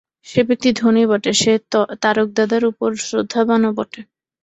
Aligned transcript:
সে 0.27 0.41
ব্যক্তি 0.47 0.69
ধনী 0.79 1.03
বটে, 1.09 1.31
সে 1.41 1.53
তারকদাদার 2.03 2.63
উপর 2.71 2.89
শ্রদ্ধাবানও 3.05 3.71
বটে। 3.77 4.01